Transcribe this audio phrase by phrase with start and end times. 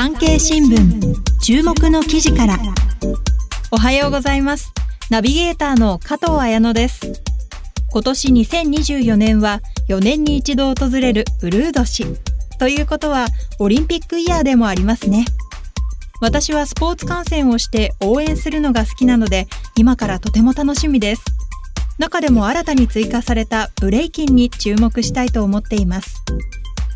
[0.00, 2.56] 産経新聞注目の記事から。
[3.72, 4.72] おはようございます。
[5.10, 7.20] ナビゲーターの加藤彩乃です。
[7.90, 12.06] 今年2024年は4年に一度訪れるブルー年。
[12.60, 13.26] ということは
[13.58, 15.24] オリンピックイヤーでもありますね。
[16.20, 21.24] 私はスポーツ観戦をして応援するのが好きなので今からとても楽しみです。
[21.98, 26.22] 中でも新たに追加されたブレイキンに注目したいと思っています。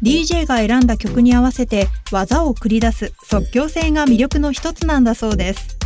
[0.03, 5.78] DJ が選んだ曲に合わせて技を繰り出す即興性が魅力の一つなんだそうです。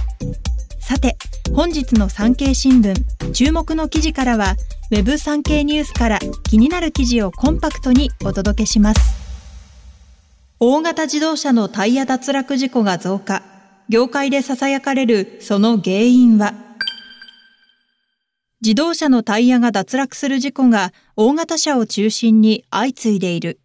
[0.80, 1.18] さて
[1.52, 2.94] 本日の産経新聞
[3.32, 4.56] 注目の記事からは
[4.90, 9.00] Web 産経ニュースから気になる記事をコンパクトにお届けします。
[10.60, 13.42] 大型自動車のタイヤ脱落事故が増加。
[13.90, 16.54] 業界で囁かれるその原因は？
[18.62, 23.60] 自動車のタイヤが脱落する事故が大型車を中心に相次いでいる。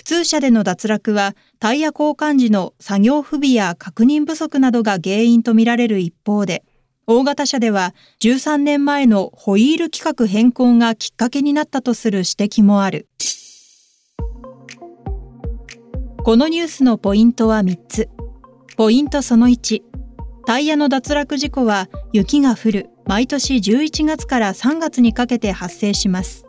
[0.00, 6.64] 普通車での脱落はタイヤ交換時の作業不備や確認不足などが原因とみられる一方で、
[7.06, 13.08] 大型車では13年前のホイール規格変更がきっかけになったとする指摘もある。
[16.24, 18.08] このニュースのポイントは3つ。
[18.78, 19.82] ポイントその1。
[20.46, 26.46] タイヤの脱落事故は雪が降る毎年11月から3月にかけて発生します。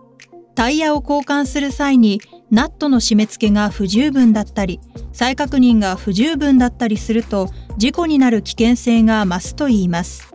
[0.56, 2.22] タイヤを交換する際に
[2.52, 4.82] ナットの締め付けが不十分だったり
[5.14, 10.32] 再確認が不十分だったりすると事故になる危険性が増すといいます。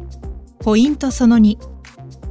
[0.58, 1.58] ポイントその2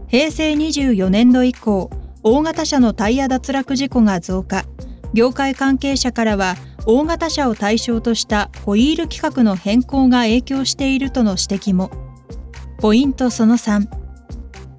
[0.07, 1.89] 平成24年度以降
[2.23, 4.65] 大型車のタイヤ脱落事故が増加。
[5.13, 6.55] 業界関係者からは
[6.85, 11.91] 大型車を対象としたホイール規格の変更が影響しているとの指摘も。
[12.79, 13.87] ポイントその3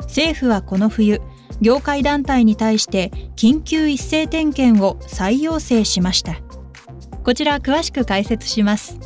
[0.00, 1.20] 政府はこの冬
[1.60, 6.40] 業界団体に対して緊急一斉点検を再要請しました。
[7.24, 8.98] こちら詳しく解説します。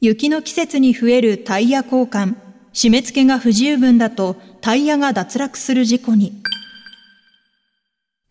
[0.00, 2.36] 雪の季節に増えるタイヤ交換。
[2.72, 6.32] 締め付けが不十分だとタイヤが脱落する事故に。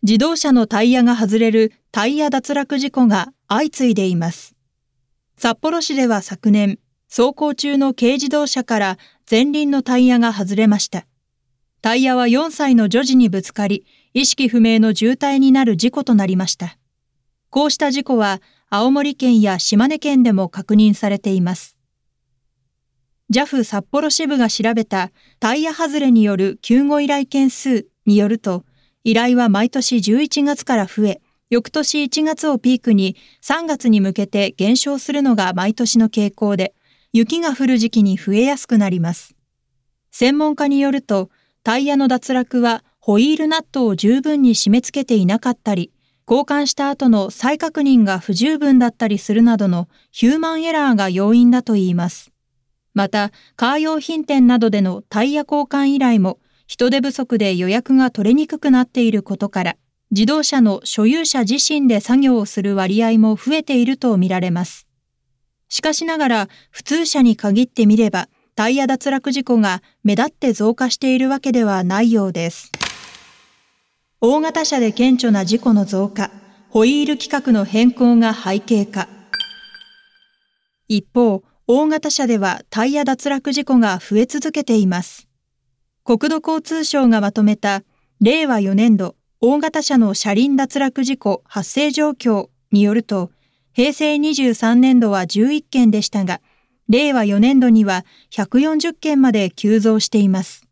[0.02, 4.54] 自動車のタイヤが外れるタイヤ脱落事故が相次いでいます。
[5.36, 6.78] 札幌市では昨年
[7.10, 8.98] 走行中の軽自動車から
[9.30, 11.07] 前輪のタイヤが外れました。
[11.80, 16.76] タイヤは4歳の女児にぶつかり、意識不明の重体になる事故となりました。
[17.50, 21.76] こうした事故は、青森県や島根県でも確認されています。
[23.30, 28.64] JAF 札幌支部が調べたタイヤ外れによる救護依頼件数によると、
[29.04, 36.74] 依頼は毎年11月から増え、翌年1月をピークに3月に向けて減少するのが毎年の傾向で、
[37.12, 39.34] 雪が降る時期に増えやすくなります。
[40.10, 41.30] 専門家によると、
[41.62, 45.92] タイヤの脱落はホイールナットを十分に締め付けていなかったり、
[46.26, 52.32] 交換した後の再確認が不十分だったりするなどのヒューマンエラーが要因だといいます。
[52.92, 59.76] また、カー用品店などでのタイヤ交換依頼も人手不足で予約が取れにくくなっていることから、
[60.10, 64.86] 自動車の所有者自身で作業をする割合も増えているとみられます。
[65.70, 72.72] しかしながら、普通車に限ってみれば、タイヤ脱落事故が目立って増加しているわけではないようです。
[74.20, 76.32] 大型車で顕著な事故の増加、
[76.68, 79.06] ホイール規格の変更が背景化。
[80.88, 85.28] 一方、大型車ではタイヤ脱落事故が増え続けています。
[86.02, 87.84] 国土交通省がまとめた
[88.20, 93.30] 令和4年度大型車の車輪脱落事故発生状況によると、
[93.72, 96.40] 平成23年度は11件でしたが、
[96.88, 100.68] 令和4年度には140件まで急増しています。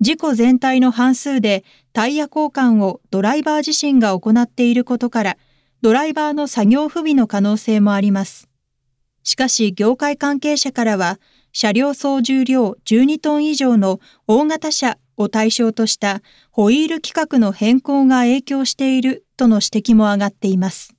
[0.00, 5.36] 事故全体の半数でタイヤ交換をドライバー自身が行っていることから、
[5.80, 8.48] ドライバーの作業不備の可能性もあります。
[9.22, 11.20] しかし業界関係者からは、
[11.52, 20.94] 車両総重量12トン以上の大型車を対象としたホイール規格の変更が影響しているとの指摘も上がっています。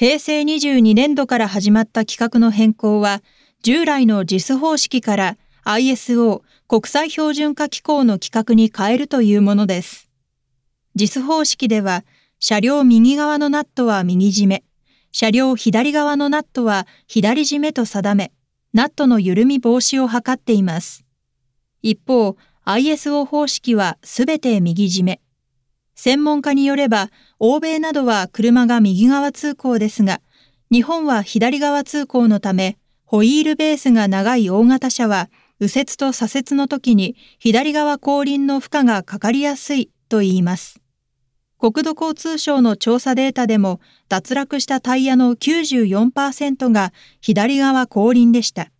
[0.00, 3.22] 平成22年度から始まった規格の変更は、
[3.62, 10.08] 従来の JIS 方式から ISO 国際標準化機構の規格に変えるというものです。
[10.96, 12.06] JIS 方式では、
[12.38, 14.64] 車両右側のナットは右締め、
[15.12, 18.32] 車両左側のナットは左締めと定め、
[18.72, 21.04] ナットの緩み防止を図っています。
[21.82, 25.20] 一方、ISO 方式はすべて右締め。
[26.02, 30.22] 専門家によれば、欧米などは車が右側通行ですが、
[30.72, 40.80] 日本は左側通行のため、ホイールベースが長い大型車は、右折と左折の時に左側後輪の負荷がかかりやすいと言います。
[41.58, 48.70] 国土交通省の調査データでも脱落したタイヤの94%が左側後輪でした。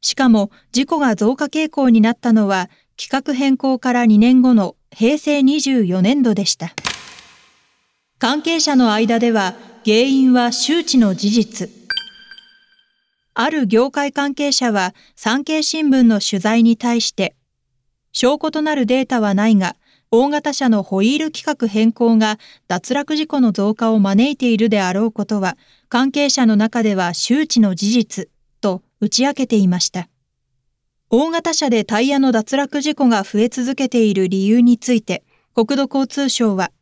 [0.00, 6.72] しかも事故が増加傾向になったのは規格変更から2年後の平成24年度でした。
[8.18, 9.54] 関係者の間では
[9.84, 11.68] 原因は周知の事実。
[13.34, 17.36] ある業界関係者は産経新聞の取材に対して、
[18.12, 19.76] 証拠となるデータはないが、
[20.10, 25.58] 大型車のホイール規格変更が脱落事故の増加を招いているであろうことは、
[25.90, 28.28] 関係者の中では周知の事実
[28.62, 30.08] と打ち明けていました。
[31.08, 35.22] 大型車でタイヤの脱落事故が増え続けている理由について、
[35.54, 36.72] 国土交通省は、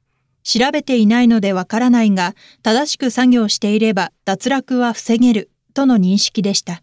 [0.42, 6.82] 調べていないのでわからないが、正しく作業していれば脱落は防げるとの認識でした。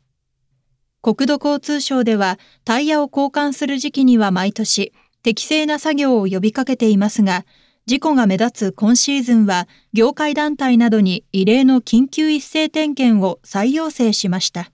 [1.01, 4.93] 国土交通省ではタイヤを交換する時期には毎年
[5.23, 7.45] 適正な作業を呼びかけていますが、
[7.87, 14.71] 事故が目立つ今シーズンは業界団体などに異例の緊急一斉点検を再要請しました。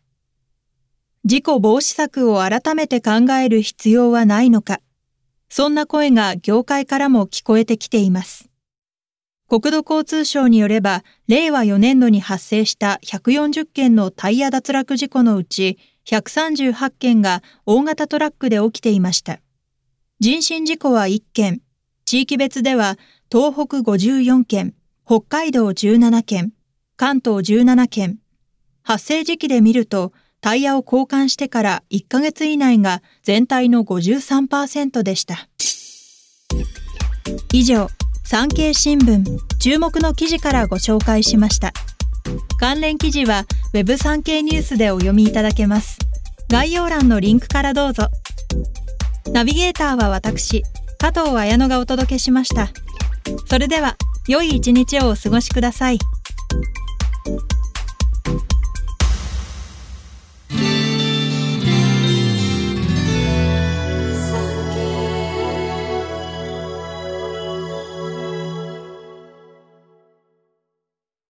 [1.27, 4.79] 事故防止策を改めて考える必要はないのか。
[5.49, 8.47] そんな声が業界からも聞こえてきています。
[9.49, 19.41] 国土交通省によれば、令和4年度に発生した140件のタイヤ脱落事故のうち、138件が大型トラックで起きていました。
[20.21, 21.61] 人身事故は1件、
[22.05, 22.97] 地域別では
[23.29, 24.75] 東北54件、
[25.05, 26.53] 北海道17件、
[26.95, 28.17] 関東17件。
[28.81, 35.47] 発生時期で見ると、タイヤを交換してから1ヶ月以内が全体の53%でした。
[37.53, 37.87] 以上、
[38.23, 39.23] 産経新聞
[39.59, 41.71] 注目の記事からご紹介しました。
[42.59, 45.97] 関連記事は Web 産経ニュースでお読みいただけます。
[46.49, 48.07] 概要欄のリンクからどうぞ。
[49.33, 50.63] ナビゲーターは私、
[50.97, 52.69] 加藤綾乃がお届けしました。
[53.47, 53.97] それでは、
[54.27, 55.99] 良い一日をお過ごしください。